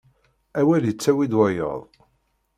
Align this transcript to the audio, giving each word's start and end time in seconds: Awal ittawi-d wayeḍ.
Awal 0.59 0.83
ittawi-d 0.91 1.33
wayeḍ. 1.37 1.81